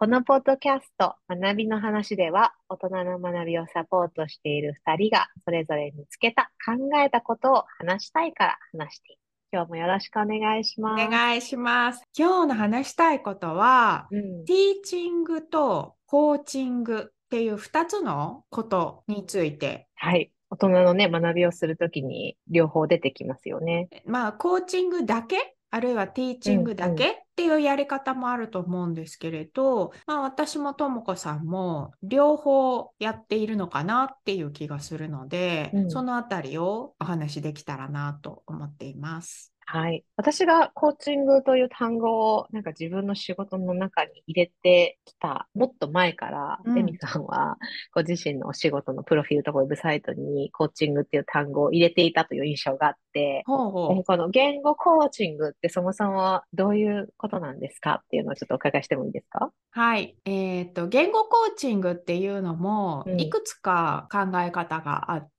[0.00, 6.72] このポッドキャスト、学びの話では、大人の学びをサポートしている2人が、それぞれ見つけた、考
[7.04, 9.18] えたことを話したいから話して。
[9.52, 11.04] 今日もよろしくお願いします。
[11.04, 12.02] お願いします。
[12.16, 19.86] 今日の話したいことは、うん、ティーチングとコーチングっていう2つのことについて。
[19.96, 20.32] はい。
[20.48, 23.90] 大人のね、学びをするときに両方出てきますよね。
[24.06, 39.54] まあ、コーチングだけあるいはティーチングだけっていうやり方もあると思うんですけれど、まあ、私もともこさんも両方やっているのかなっていう気がするので、うん、そのあたりをお話できたらなと思っています。
[39.72, 40.04] はい。
[40.16, 47.56] 私がコーチングという単語をなんか自分の仕事の中に入れてきた、もっと前から、うん、エミさんは
[47.94, 59.52] ご自身のお仕事のプロフィールとかウェブサイトにコーチングっていう単語を入れていたという印象があって、ほうほうこの言語コーチングってそもそもどういうことなんですかっていうのをちょっとお伺いしてもいいですか？
[59.70, 60.16] はい。
[60.24, 65.30] えっ、ー、と、言語コーチングっていうのも、いくつか考え方があって、うん、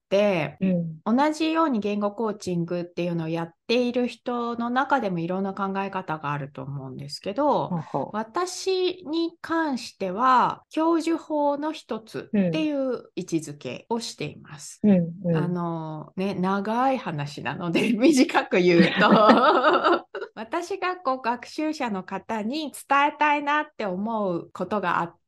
[1.05, 7.71] 同じように言語コーチングっていうのをやっている人の中でもいろんな考え方があると思うんですけど、
[8.11, 14.81] 私に関しては教授法の一つっていう位置づけをしています。
[14.83, 20.05] うんうん、あのね長い話なので 短く言うと。
[20.35, 25.20] 私がこう学習者の方に伝えたいなって思うことがあって、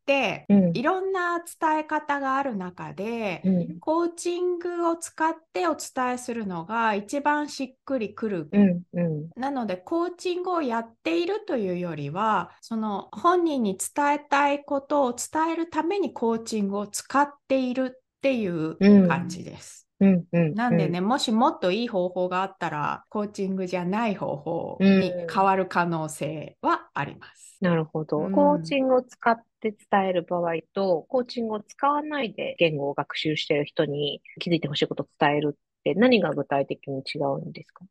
[0.49, 8.49] うん、いろんな伝え方がある中で、うん、コーチングを使ってお伝えするのが一番しっくりくる。
[8.51, 8.59] う
[9.01, 19.83] ん、なのでコーチングをやっているというよりはその本人に伝えたいことを伝えるためにコーチングを使っているっていう感じです。
[19.99, 27.57] うんうん、なんでね、もしもっといい方法があったら、コーチングじゃない方法に変わる可能性はあります。
[27.61, 28.19] なるほど。
[28.19, 29.41] コーチングを使っ
[29.71, 37.85] て伝える場合と、コーチングを使わないで言語を学習している人に気づいてほしいことを伝えるって何が具体的に違うんですか？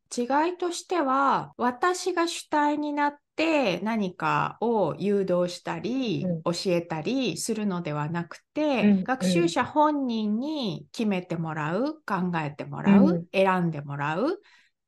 [0.45, 14.39] 違いとしては、私が主体になって何かを誘導したり、うん、教えたりするのではなくて、うん、学習者本人に決めてもらう、考えてもらう、うん、選んでもらう。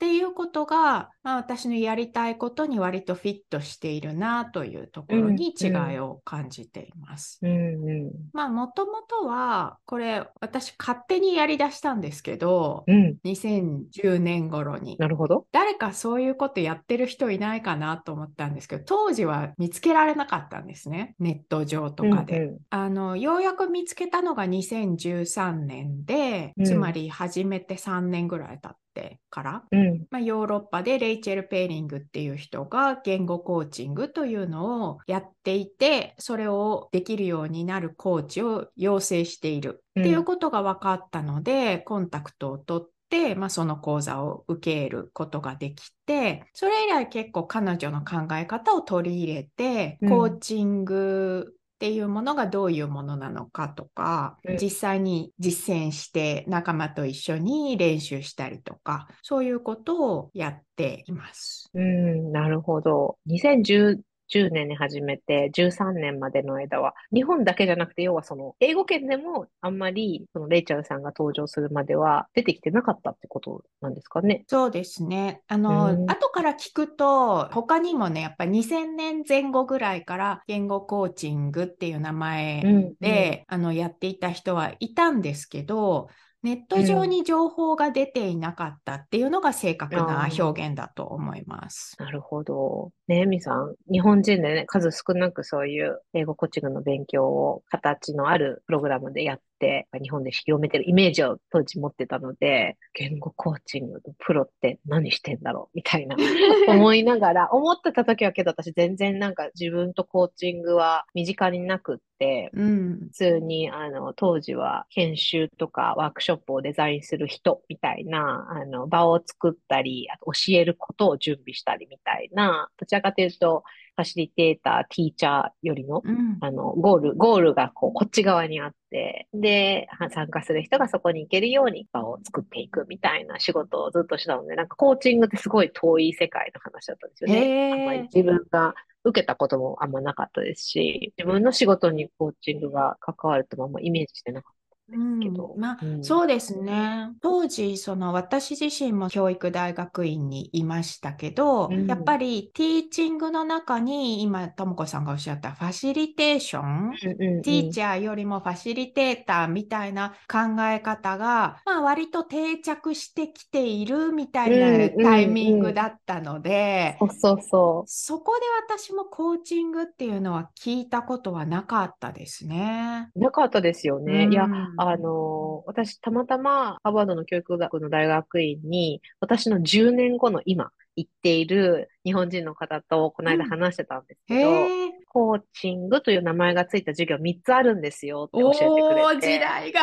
[0.05, 7.39] っていうことが、まあ、私のやりたいことに割とフィットしているなというところに違いを感じています。
[7.41, 14.95] うんうん、まあもともとはこれ私勝手にやりだしたんですけど、うん、2010年頃に。
[14.99, 15.47] なるほど。
[15.51, 22.41] 誰かそういうことやってる人いないかなと思ったんですけど当時は見つけられなかったんですねネット上とかで。
[22.41, 29.19] うんうん、あのようやく見つけたのが2013年で、つまり始めて3年ぐらい経って。
[29.29, 61.69] から、うん、まあ、ヨーロッパでレイチェル・ペーリングっていう人が言語コーチングというのをやっていてそれをできるようになるコーチを養成しているっていうことが分かったので、うん、コンタクトを取って、まあ、その講座を受けることができてそれ以来結構彼女の考え方を取り入れて、コーチングっていうものがどういうものなのかとか、うん、実際に実践して仲間と一緒に練習したりとか、そういうことをやっています。
[61.73, 63.17] うん、なるほど。
[63.27, 63.99] 2010
[64.29, 74.43] 10年に始めて13年までの間は、日本だけじゃなくて、要はその、英語圏でもあんまり、そのレイチャルさんが登場するまでは出てきてなかったってことなんですかね？
[74.47, 75.41] そうですね。
[75.47, 86.09] あの、うん、後から聞くと、他にもね、やっぱり2000年前後ぐらいから言語コーチングっていう名前で、うんうん、あの、やっていた人はいたんですけど、
[86.45, 91.95] ネット上に情報が出ていなかったっていうのが正確な表現だと思います。
[91.97, 92.91] なるほど。
[93.07, 105.75] ねえみさん、日本人でね、数少なくそういう英語コーチングの勉強を形のあるプログラムでやって、日本で広めてるイメージを当時持ってたので、言語コーチングのプロって何してんだろう？
[105.75, 106.15] みたいな
[106.69, 123.63] 思いながら、思ってた時はけど私全然なんか自分とコーチングは身近になくって、うん、普通にあの当時は研修とかワークショップをデザインする人みたいなあの場を作ったり、あと教えることを準備したりみたいな、どちらかというと
[123.95, 137.71] ファシリテーター、ティーチャーよりの、うん、あの、ゴール、ゴールがこう、こっち側にあって、で、参加する人がそこに行けるように場を作っていくみたいな仕事をずっとしてたので、なんかコーチングってすごい遠い世界の話だったんですよね。
[137.73, 138.75] あんまり自分が
[139.05, 144.64] 受けたこともあんまなかったですし、自分の仕事にコーチングが関わるともあんまイメージしてなかった。
[144.89, 145.53] ですけど。
[145.55, 147.11] うん、まあ、うん、そうですね。
[147.21, 167.83] 当時、その私自身も教育大学院にいましたけど、うん、やっぱりティーチングの中に、今、ともこさんがおっしゃったファシリテーション、うんうんうん、ティーチャーよりもファシリテーターみたいな考え方が、まあ、割と定着してきているみたいなタイミングだったので、そうそうそう。
[167.87, 168.41] そこで
[168.75, 173.09] 私もコーチングっていうのは聞いたことはなかったですね。
[173.15, 174.27] なかったですよね。
[174.29, 189.33] いや、あの、私、たまたま、ハーバードの教育学の大学院に、私の10年後の今、行っている日本人の方とこの間話してたんですけど、うん、コーチングという名前がついた授業3つあるんですよって教えてくれて。
[189.33, 189.81] 時代が。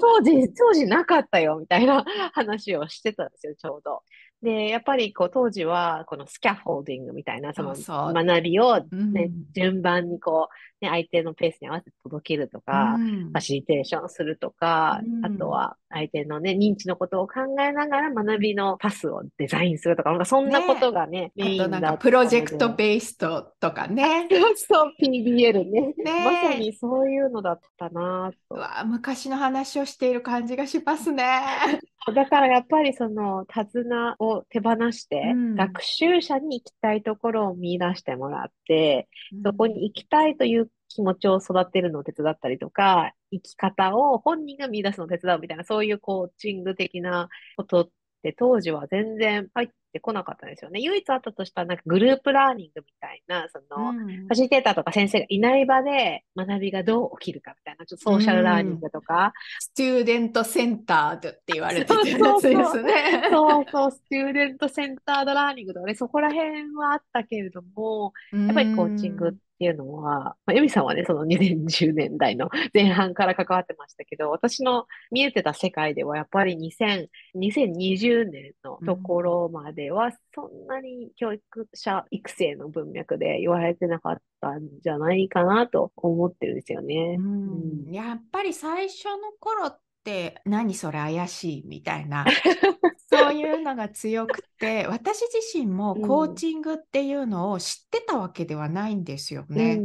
[0.00, 2.04] 当時、当時なかったよみたいな
[2.34, 4.02] 話をしてたんですよ、ちょうど。
[4.42, 24.28] で、やっぱりこう当時はこのスキャフォーディングみたいなその学びをね、うん、順番にこう、ね、相手のペースに合わせて届けるとか、うん、ファシリテーションするとか、うん、あとは相手のね、認知のことを考えながら学びのパスをデザインするとか、なんかそんなことがね、ねメインだなんかプロジェクトベーストとかね。
[24.56, 25.94] そう、PBL ね。
[25.96, 28.54] ねまさにそういうのだったなと。
[28.54, 31.24] わ昔の話をしている感じがしますね。
[32.14, 47.88] だからやっぱりその手綱を手放して、うん、学習者に行きたいところを見出してもらって、うん、そこに行きたいという気持ちを育てるのを手伝ったりとか、生き方を本人が見出すのを手伝うみたいな、そういうコーチング的なことっ
[48.22, 50.80] て当時は全然入ってこなかったんですよね。
[50.80, 59.26] 唯一あったとしたら、なんかグループラーニングみたいな、その、うん、ファシリテーターとか先生がいない場で学びがどう起きるかみたいな、ちょっとソーシャルラーニングとか。
[59.26, 63.28] うん、スチューデントセンタードって言われてるやつですね。
[63.30, 87.16] そうそうスチューデントセンタードラーニングとかね、そこら辺はあったけれども、やっぱりコーチングってっていうのは、まあ、エミさんはね、その2010年代の前半から関わってましたけど、私の見えてた世界ではやっぱり2000 2020年のところまでは、そんなに教育者育成の文脈で言われてなかったんじゃないかなと思ってるんですよね。
[87.18, 92.24] うん、やっぱり最初の頃って何それ怪しいみたいな。
[93.12, 99.80] そういうのが強くて私自身もコーチングっていうのを知ってたわけではないんですよね。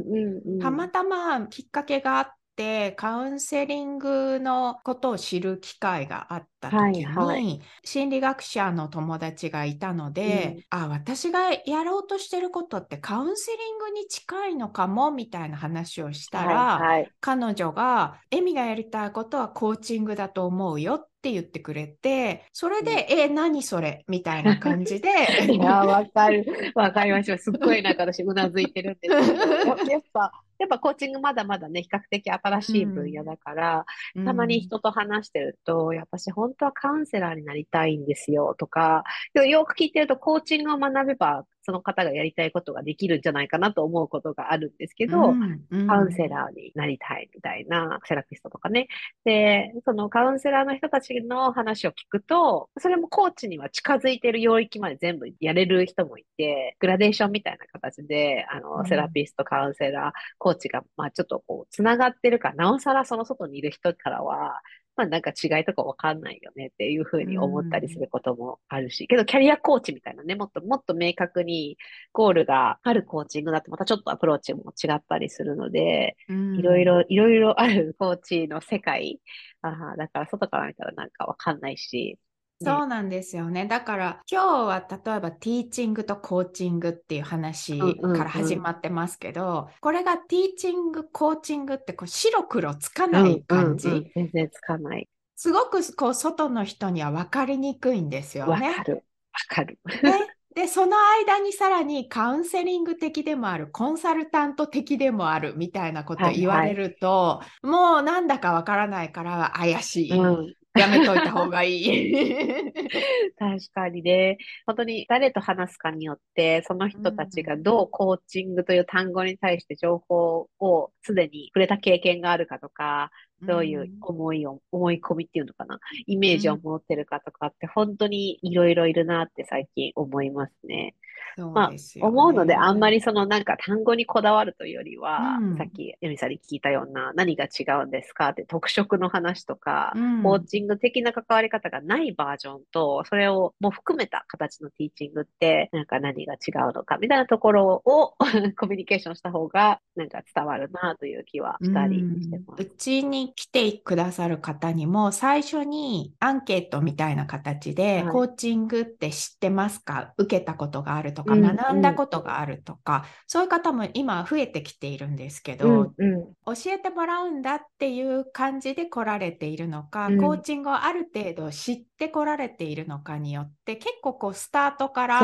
[0.62, 7.26] たまたまきっかけがあってカウンセリングのことを知る機会があった時に、はい。
[7.26, 24.06] はい、心理学者の友達がいたので、うん、あ私がやろうとしてることってカウンセリングに近いのかもみたいな話をしたら、はいはい、彼女が「エミがやりたいことはコーチングだと思うよ」って言ってくれて、それで、うん、え、何それ？
[24.08, 25.10] みたいな感じで。
[25.52, 26.46] いや、わかる。
[26.76, 27.38] わかりました。
[27.40, 29.16] すっごいなんか私、うなずいてるんですけど、
[29.90, 48.88] やっぱ、やっぱコーチングまだまだね、比較的新しい分野だから、うん、たまに人と話してると、やっぱし本当はカウンセラーになりたいんですよとか、よく聞いてるとコーチングを学べばその方がやりたいことができるんじゃないかなと思うことがあるんですけど、うんうん、カウンセラーになりたいみたいなセラピストとかね。
[49.24, 64.62] で、そのカウンセラーの人たちの話を聞くと、それもコーチには近づいている領域まで全部やれる人もいて、グラデーションみたいな形で、あの、セラピスト、カウンセラー、コーチが、まあちょっとこう、つながってるから、なおさらその外にいる人からは、
[64.96, 71.78] まあなんか違いとかわかんないよねっていうふうに思ったりすることもあるし、けどキャリアコーチみたいなね、もっともっと明確に
[72.14, 79.20] ゴールがあるコーチングだとまたちょっとアプローチも違ったりするので、いろいろ、いろいろあるコーチの世界、
[79.62, 82.18] あだから外から見たらなんかわかんないし、
[82.66, 83.66] そうなんですよね。
[83.66, 95.08] だから今日は例えばティーチングとコーチングっていう話から始まってますけど、うんうんうん、これがティーチング、コーチングってこう白黒つかない感じ、うんうんうん、全然つかない。
[95.36, 98.70] すごくこう外の人には分かりにくいんですよね。
[98.70, 98.94] わかる。
[98.96, 99.80] わかる。
[100.04, 112.74] ねで、その間にさらにカウンセリング的でもある、コンサルタント的でもあるみたいなことを言われると、はいはい、もうなんだかわからないから怪しい、うん、やめといた方がいい。
[113.38, 114.38] 確かにね。
[114.66, 130.96] 本当に誰と話すかによって、その人たちがどうコーチングという単語に対して情報をすでに触れた経験があるかとか、どういう思いを、思い込みっていうのかな、イメージを持ってるかとかって、本当にいろいろいるなって最近思いますね。
[131.38, 148.16] まあ、思うので、あんまりそのなんか単語にこだわるというよりは、うん、さっきエミさんに聞いたような何が違うんですかって特色の話とか、うん、コーチング的な関わり方がないバージョンと、それをも含めた形のティーチングって、なんか何が違うのかみたいなところを
[148.58, 152.64] コミュニケーションした方が、なんか伝わるなという気はしたりしてます。
[152.64, 160.14] うちに来てくださる方にも、最初にアンケートみたいな形で、はい、コーチングって知ってますか？
[160.18, 175.20] 受けたことがあるとか、学んだことがあるとか、うんうん、そういう方も今増えてきているんですけど、うんうん、教えてもらうんだっていう感じで来られているのか、うん、コーチングをある程度知ってこられているのかによって結構こうスタートから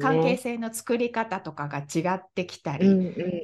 [0.00, 2.88] 関係性の作り方とかが違ってきたり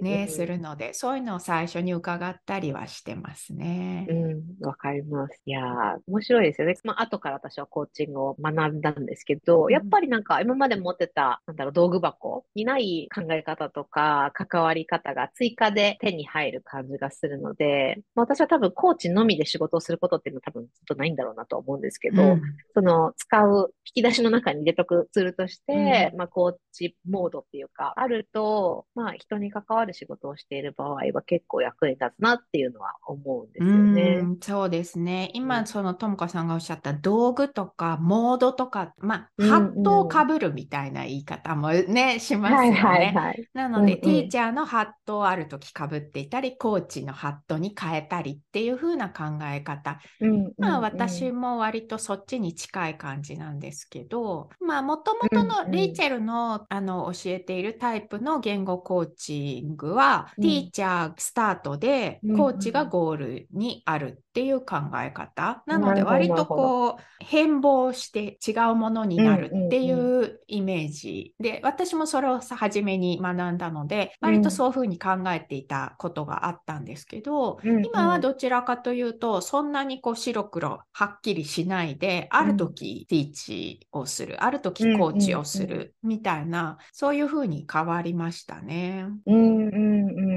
[0.02, 4.06] ね、するのでそういうのを最初に伺ったりはしてますね。
[4.08, 5.40] うん、わかります。
[5.44, 5.62] いや
[6.06, 6.74] 面白いですよね。
[6.84, 22.43] まあ後から私はコーチングを学んだんですけど、やっぱりなんか今まで持ってたなんだろう道具箱にない考え方とか関わり方が追加で手に入る感じがするので、まあ、私は多分コーチのみで仕事をすることっていうのは多分ずっとないんだろうなと思うんですけど、うん、
[22.75, 34.02] その使う引き出しの中に入れとくツールとして、うん、まあコーチモードっていうか、あると、まあ人に関わる仕事をしている場合は結構役に立つなっていうのは思うんですよね。
[34.23, 35.31] うそうですね。
[35.35, 42.71] 今、そのともかさんがおっしゃった道具とかモードとか、まあ、ハットをかぶるみたいな言い方もね、しますよね。
[42.73, 50.00] はいはいはい、なので、うんうん、ティーチャーのハットをある時かぶっていたり、コーチのハットに変えたりっていう風な考え方。
[50.21, 65.62] うんうんうん、まあ、私も割とそっちに近い感じなんですけど、まあ、もともとのレイチェルの,、あの教えているタイプの言語コーチングは、うん、ティーチャースタートで、コーチがゴールにあるっていう考え方。
[65.66, 89.06] なので、割とこう、変貌して違うものになるっていうイメージで、私もそれを初めに学んだので、割とそういうふうに考えていたことがあったんですけど、今はどちらかというと、そんなにこう白黒はっきりしないで、ある時ティーチをする、ある時コーチをするみたいな、そういうふうに変わりましたね。
[89.26, 89.75] うんうん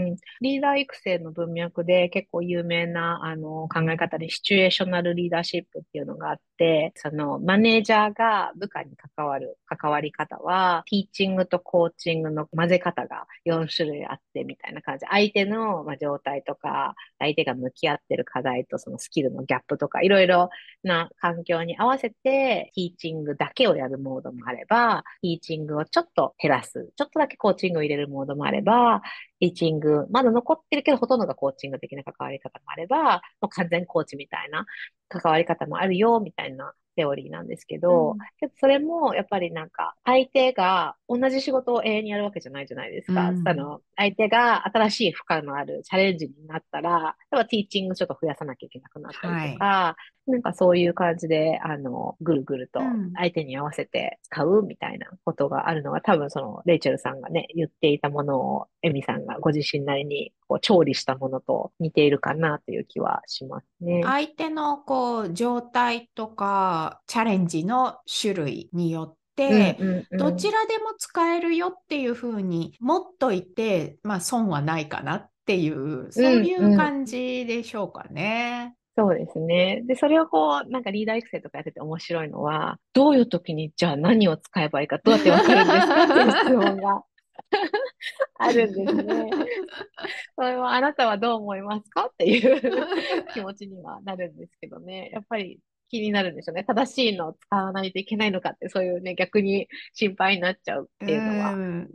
[0.10, 0.16] うん。
[0.42, 15.06] リーダー育成の文脈で結構有名なあの考え方でシチュエーショナルリーダーシップっていうのがあって、そのマネージャーが部下に関わる関わり方は、ティーチングとコーチングの混ぜ方が4種類あってみたいな感じ。
[15.10, 20.50] 相手の、ま状態とか、相手が向き合ってる課題とそのスキルのギャップとか、いろいろ
[20.84, 29.02] な環境に合わせて、ティーチングだけをやるモードもあれば、ティーチングをちょっと減らす、ちょっとだけコーチングを入れるモードもあれば、
[29.40, 34.66] ティーチング、まだ残ってるけど、ほとんどがコーチング的な関わり方もあれば、もう完全コーチみたいな
[35.10, 43.30] 関わり方もあるよ、みたいなセオリーなんですけど、うん、けどそれもやっぱりなんか相手が同じ仕事を永遠にやるわけじゃないじゃないですか。
[43.30, 49.96] うん、あの相手が新しい負荷のあるチャレンジになったら、例えばティーチングちょっと増やさなきゃいけなくなったりとか、は
[50.28, 52.80] い、なんかそういう感じで、あの、ぐるぐると
[53.16, 64.02] 相手に合わせて使うみたいなことがあるのが、多分そのレイチェルさんがね、言っていたものをエミさんがご自身なりにこう調理したものと似ているかなという気はしますね。
[64.04, 78.76] 相手のこう状態とかチャレンジの種類によって、うんうんうん、どちらでも使えるよっていうふうに持っといて、まあ、損はないかなっていうそういう感じでしょうかね。
[78.98, 79.84] うんうん、そうですね。
[79.86, 87.04] で、それをこう、なんかリーダー育成とかやってて面白いのは、どういう時にじゃあ何を使えばいいか、どうやってわかるんですかっていう質問が
[88.40, 89.30] あるんですね。
[90.36, 92.62] それはあなたはどう思いますかっていう
[93.34, 95.10] 気持ちにはなるんですけどね。
[95.14, 96.64] やっぱり気になるんですよね。
[96.64, 101.50] 正しいのを使わないといけないのかって、そういうね、逆に心配になっちゃうっていうのは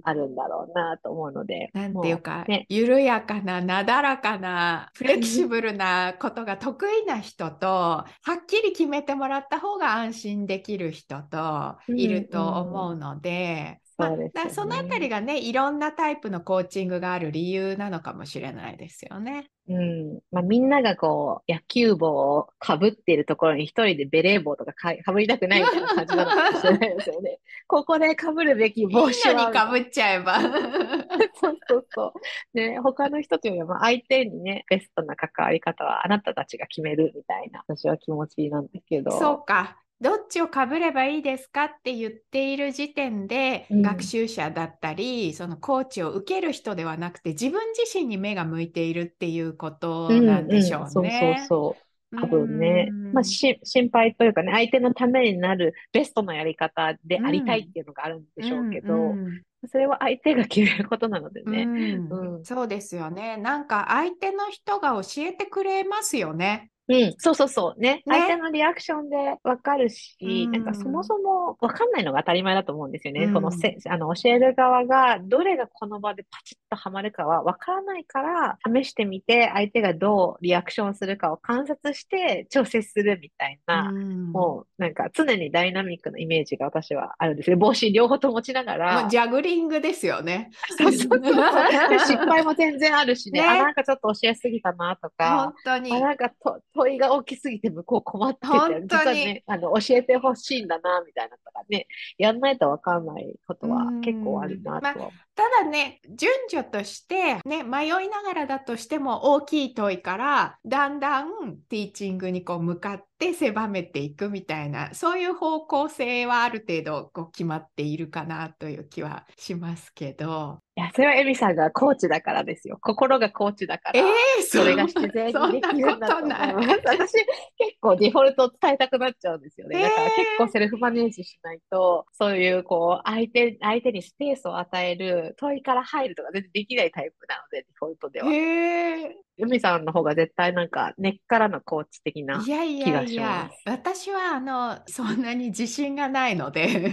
[0.05, 1.71] あるんだろうなと思うので。
[1.75, 8.07] なんていうか、ね、緩やかな、なだらかな、フレキシブルなことが得意な人と、は
[8.41, 19.51] っきり決めてもらった方が安心できる人といると思うので、まあ、ね、そのあたりがね、いろんなタイプのコーチングがある理由なのかもしれないですよね。
[19.69, 27.39] うんまあ、みんながこう野球帽をかぶっているところに一人でベレー帽とかかぶりたくないみたいな感じなのかもしれないですよね。
[27.69, 29.47] ここでかぶるべき帽子は。
[29.49, 30.41] にかぶっちゃえば。
[31.35, 32.13] そうそうそ
[32.55, 32.59] う。
[32.59, 39.13] ね、他の人というよりも相手にね、ベストな関わり方はあなたたちが決めるみたいな、私は気持ちなんですけど。
[39.13, 39.81] そうか。
[40.01, 50.89] どっちをかぶればいいですかって言っている時点で、うん、学習者だったりそのコーチを受ける人ではなくて自分自身に目が向いているっていうことなんでしょうね。
[50.91, 51.83] そうそうそう。
[52.19, 59.43] 多分ね、まあし、心配というかね、相手のためになるベストのやり方でありたいっていうのがあるんでしょうけど、うんうん。
[59.71, 62.37] それは相手が決めることなのでね、うん。
[62.37, 63.37] うん、そうですよね。
[63.37, 66.71] なんか相手の人が教えてくれますよね。
[66.91, 67.97] うん、そうそうそうね。
[67.97, 73.25] ね相手のリアクションでわかるし、うん、なんかそもそもわかんないのが当たり前だと思うんですよね。
[73.25, 87.57] うん、このせあの教える側がどれがこの場でパチッとはまるかはわからないから、試してみて相手がどうリアクションするかを観察して調整するみたいな、うん、もうなんか常にダイナミックなイメージが私はあるんですよ。
[87.57, 89.09] 帽子両方と持ちながら。
[89.09, 90.51] ジャグリングですよね。
[90.79, 91.21] そうそうそう
[92.01, 93.41] 失敗も全然あるしね。
[93.41, 95.53] ねあ、なんかちょっと教えすぎたなとか。
[95.65, 95.93] 本当に。
[95.93, 98.49] あ、なんかと問いが大きすぎて向こう困ってて、
[98.83, 120.59] 実はね、あの、教えてほしいんだな、みたいなとかね、やんないとわかんないことは結構あるなとは、まあ、ただね、順序として、ね、迷いながらだとしても大きい問いから、だんだんティーチングにこう向かって狭めていくみたいな、そういう方向性はある程度こう決まっているかなという気はしますけど。
[120.77, 122.79] いや、それはエミさんがコーチだからですよ。
[122.81, 124.01] 心がコーチだから。
[124.01, 124.07] えー、
[124.43, 126.81] それが自然にできるんだと思います。
[126.87, 127.13] 私、
[127.59, 129.83] 結構デフォルトを伝えたくなっちゃうんですよね。
[129.83, 138.33] だから結構セルフマネージしないと、そういうこう、相手、相手にスペースを与える問いから入るとか全然できないタイプなので、デフォルトでは。
[138.33, 142.51] へ海さんの方が絶対なんか根っからのコーチ的な気がします。
[142.51, 146.93] いやいやいや、私はあの、そんなに自信がないので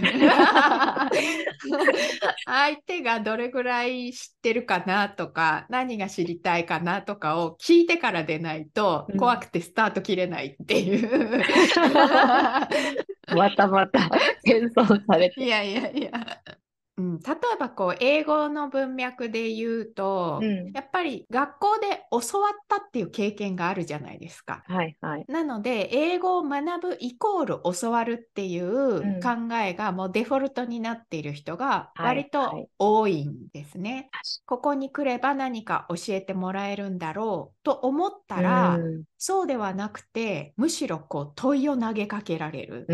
[2.44, 11.42] 相手がどれぐらい知ってるかなとか、何が知りたいかなとかを聞いてからでないと、怖くてスタート切れないっていう。
[13.36, 14.10] またまた
[14.44, 15.44] 謙遜されて。
[15.44, 16.10] いやいやいや。
[16.98, 24.64] うん、例えばこう英語の文脈で言うと、うん、やっぱり学校で教わったっていう経験があるじゃないですか。
[24.66, 33.90] はいはい、なので英語を学ぶイコール教わるっていう考えがもうデフォルトになっている人が割と多いんですね。
[33.90, 34.08] はいはい、
[34.46, 42.86] ここに来れば何か教えてもらえるんだろうと思ったら、うん、そうではなくてむしろこう問いを投げかけられる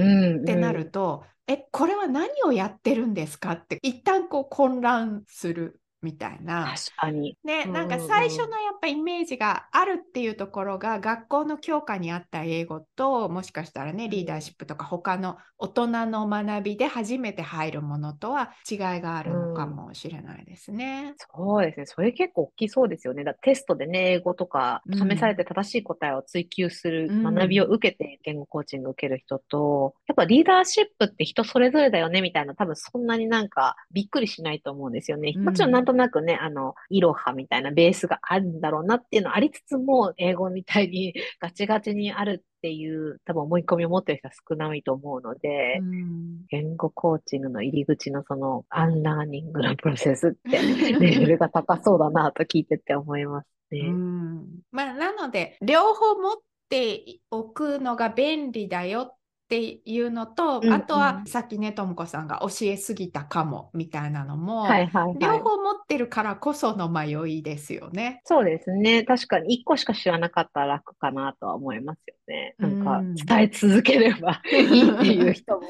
[0.43, 6.75] ってなると、え、これは何をやってるんですかって一旦こう混乱するみたいな。
[6.77, 7.37] 確かに。
[7.43, 21.09] ね、なんか最初のやっぱイメージがあるっていうところが学校の教科にあった英語ともしかしたらねリーダーシップとか他の大人の学びで初めて入るものとは違いがあるのかもしれないですね。
[21.09, 21.15] うん、
[21.47, 21.87] そうですね。
[21.87, 23.25] それ結構大きそうですよね。
[23.25, 35.33] だテストでね英語とか試されて正しい答えを追求する学びを受けて言語コーチングを受ける人と、やっぱリーダーシップって人それぞれだよねみたいな多分そんなになんかびっくりしないと思うんですよね。
[35.37, 50.59] もちろんなくね、あの、いろはみたいなベースがあるんだろうなっていうのありつつも、英語みたいにガチガチにあるっていう多分思い込みを持ってる人は少ないと思うので、うん、言語コーチングの入り口のそのアンラーニングのプロセスって
[50.99, 53.81] レベルが高そうだなと聞いてて思いますね。
[53.81, 56.37] うん、まあ、なので、両方持っ
[56.69, 59.15] ておくのが便利だよ
[59.55, 68.21] っていうのと、うんうん、あとはさっきねともこさんが教えすぎたかもみたいなのも、はいはいはい、両方持ってるからこその迷いですよね。
[68.25, 69.05] そうですね。
[69.05, 72.57] 確かに1個しか知らなかったら楽かなとは思いますよね。
[72.59, 75.63] なんか伝え続ければいいっていう人も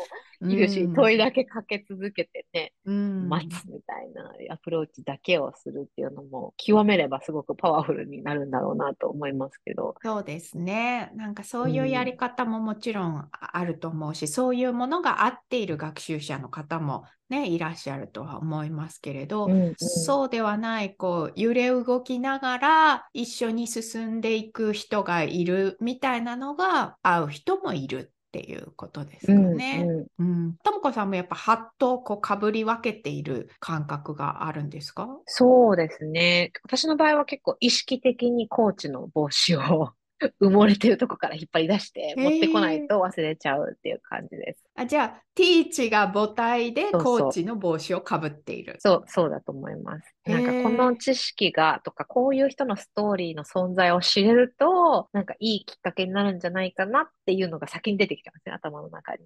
[0.46, 9.94] いるし、うん、問いだけかけ続けてね、うん、待つみたいなアプローチだけをするっていうのも極めればすごくパワフルになるんだろうなと思いますけど。
[10.02, 11.10] そうですね。
[11.14, 29.86] なんかそういうやり方ももちろんあると思うし、うん、そういうものが合っている学習者の方もね、いらっしゃるとは思いますけれど、うんうん、そうではないこう揺れ動きながら一緒に進んでいく人がいるみたいなのが合う人もいるっていうことですかね。
[30.18, 35.08] うん、ともこさんもやっぱハッとこうかぶり分けている感覚があるんですか？
[35.26, 36.50] そうですね。
[36.64, 39.92] 私の場合は結構意識的にコーチの帽子を
[40.42, 44.63] 埋もれてるとこから引っ張り出して持ってこないと忘れちゃうっていう感じです。
[44.76, 48.76] あじゃあ、ティーチが母体でコーチの帽子をかぶっている。
[48.78, 50.14] そうそうだと思います。
[50.26, 59.18] なんかこの知識がとかこういう人のストーリーの存在を知れるとなんかいいきっかけになるんじゃないかなっていうのが先に出てきてますね頭の中に。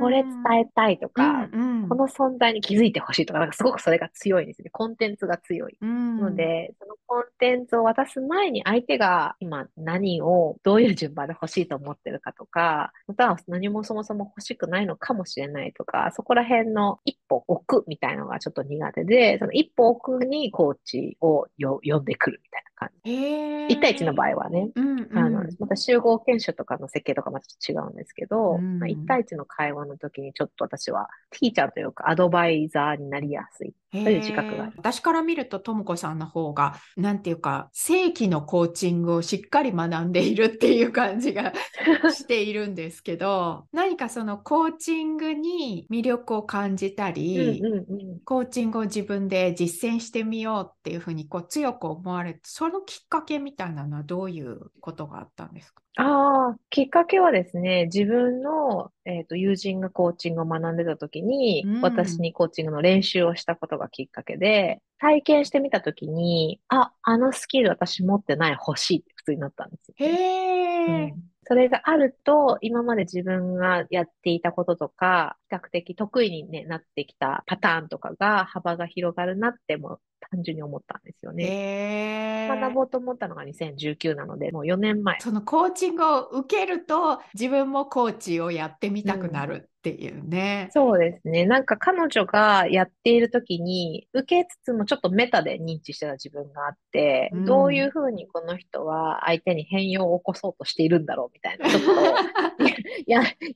[0.00, 5.76] これ伝えたいとか、うんうん、この存在に気づいてほしいとかなんかすごくそれが強いんですねコンテンツが強い。
[5.80, 22.69] のでそのコンテンツを渡す前に相手が今何をどういう順番で欲しいと思ってるかとかまたは何もそもそも欲しくないのかもしれないとかそこら辺の一歩置くみたいなのがちょっと苦手でその一歩置くにコーチを呼んでくるみたいな。
[22.80, 23.12] 感じ。
[23.12, 33.74] 1対1の場合はね、うんうん、あのまた集合研修とかの設計とかまた違うんですけど、うん、まあ、1対1の会話の時にちょっと私はティーチャーというかアドバイザーになりやすい。
[33.92, 41.52] という自覚があり私から見るととも子さんの方がなんていうか正規のコーチングをしっかり学んでいるっていう感じが
[42.14, 55.82] しているんですけど何かそのコーチングに魅力を感じたり、うんうんうん、コーチングを自分で実践してみようっていうふうにこう強く思われてそのきっかけみたいなのはどういうことがあったんですか？
[55.96, 70.06] ああ、きっかけはですね、自分の、えーと、友人がコーチングを学んでた時に、うん、私にコーチングの練習をしたことがきっかけで、体験してみた時に、あ、あのスキル私持ってない欲しいって普通になったんですよ、ね。
[70.06, 71.14] へー。
[71.14, 79.98] うんそれがあると、今まで自分がやっていたこととか、比較的得意に、ね、なってきたパターンとかが幅が広がるなっても
[80.30, 82.46] 単純に思ったんですよね。
[82.48, 85.18] 学ぼうと思ったのが2019なので、もう4年前。
[85.18, 90.64] そのコーチングを受けると、自分もコーチをやってみたくなるっていうね。
[90.66, 91.46] うん、そうですね。
[91.46, 101.90] なんか彼女がやっている時に、受けつつもちょっとメタで認知してた自分があって、うん、どういうふうにこの人は相手に変容を起こそうとしているんだろうみたいな、ちょっと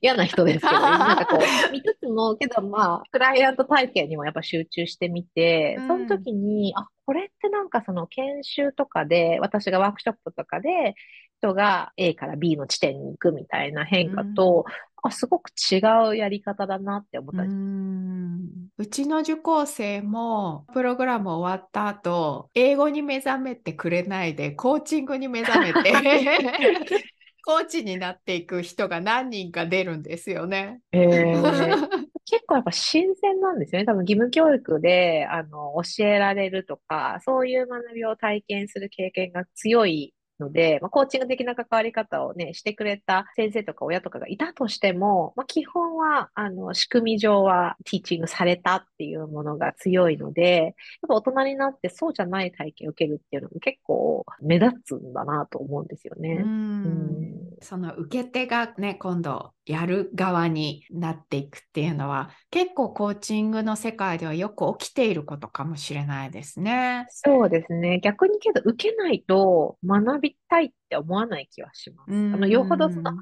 [0.01, 1.39] 嫌な人ですけど、ね、なんかこう、
[1.71, 10.95] 見つつも、けどまあ、クライアント体験にもやっぱ集中してみて、その時に、あ、これってなんかその研修とかで、私がワークショップとかで、
[11.39, 14.65] 人が A から B の地点に行くみたいな変化と、
[15.07, 25.93] あすごく違うやり方だなって思ったんうちの受講生もプログラム終わった後英語に目覚めてくれないでコーチングに目覚めて
[27.45, 30.81] コーチになっていく人が何人か出るんですよね。
[30.91, 31.87] えー、
[32.25, 33.85] 結構やっぱ新鮮なんですよね。
[33.85, 50.73] 多分義務教育であの教えられるとか、そういう学びを体験する経験が強いので、まあ、コーチング的な関わり方をね、してくれた先生とか親とかがいたとしても、まあ、基本は、あの、仕組み上はティーチングされたっていうものが強いので、やっ
[51.07, 56.41] ぱ大人になってそうじゃない体験を受けるっていうのも結構目立つんだなと思うんですよね。
[56.43, 67.07] うんその受け手がね、今度やる側になっていくっていうのは、結構コーチングの世界ではよく起きていることかもしれないですね。
[67.09, 67.99] そうですね。
[68.01, 72.09] 逆にけど受けないと学びたいって思わない気はします。
[72.31, 73.17] あの、よほどそのコ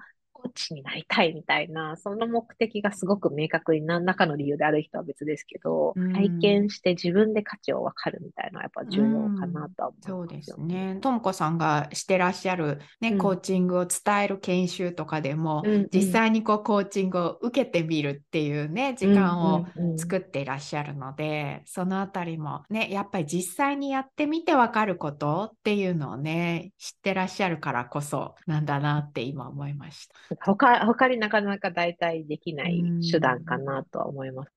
[0.46, 10.98] ーチになりたいみたいな、その目的がすごく明確に何らかの理由である人は別ですけど、うん、体験して自分で価値を分かるみたいなやっぱ重要かなとは思います、うん、そうですね。
[11.02, 19.66] ともこさんがしてらっしゃる、ね、うん、コーチングを伝える研修とかでも、うん実際にこうコーチングを受けてみるっていうね、時間を
[19.98, 30.33] 作っていらっしゃるので、そのあたりもね、やっぱり実際にやってみて分かることっていうのをね、知ってらっしゃるからこそなんだなって今思いました。
[30.42, 34.52] 他、他になかなか代替できない手段かなとは思います。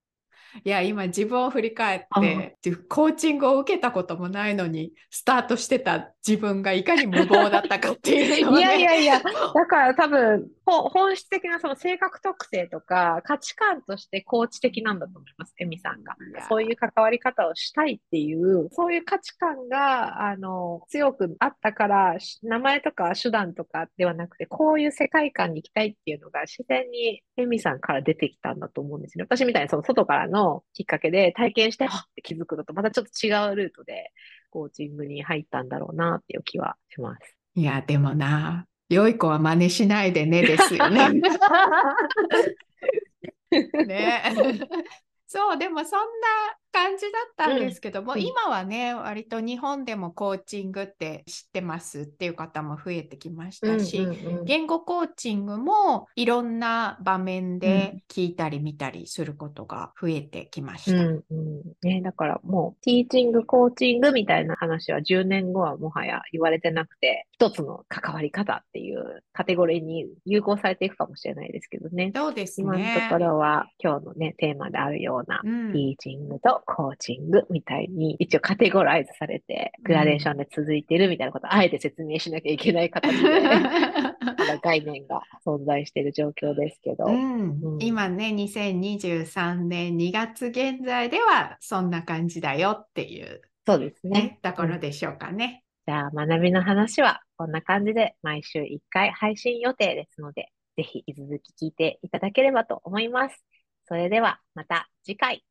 [0.65, 2.01] いや、今自分を振り返っ
[2.63, 9.21] て、コーチングを受けたこともないのに、スタートしてた自分がいかに無謀だったかっていうのを、ね、いやいやいや、
[9.55, 16.17] だから多分、本質的なその性格特性とか価値観としてコーチ的なんだと思います、エミさんが。
[16.49, 29.25] そういう関わり方をしたいっていう、そういう価値観が、あの、強くあったから、名前とか手段とかではなくて、こういう世界観に行きたいっていうのが自然にエミさんから出てきたんだと思うんですね。
[29.25, 34.13] 私みたいにその外からのきっかけで体験して、って気づくのとまたちょっと違うルートで、
[34.57, 37.37] コーチングに入ったんだろうなっていう気はします。
[37.57, 41.11] いや、でもな、良い子は真似しないでねですよね。
[43.87, 44.23] ね。
[45.29, 46.07] そう、でもそんな
[46.77, 60.99] 感じだったんですけども、うん、今はね、割と日本でもコーチングって知ってますっていう方も増えてきましたし、うんうんうん、言語コーチングもいろんな場面で聞いたり見たりすることが増えてきました。
[60.99, 72.13] うんうんね、だからもう、ティーチング、コーチングみたいな話は10年後はもはや言われてなくて、一つの関わり方っていうカテゴリーに有効されていくかもしれないですけどね。
[72.15, 72.67] そうですね。
[72.67, 83.23] 今のところは今日のね、テーマであるような、ティーチングとコーチングみたいに一応カテゴライズされて、グラデーションで続いてるみたいなことをあえて説明しなきゃいけない形で、
[84.63, 87.07] 概念が存在している状況ですけど。
[87.07, 94.39] うんうん、今ね、2023年2月現在ではそんな感じだよっていう、そうですね。
[94.43, 95.63] ところでしょうかね。
[95.87, 103.45] じゃあ、学びの話はこんな感じで毎週1回配信予定ですので、ぜひ引き続き聞いていただければと思います。
[103.89, 105.45] それではまた次回。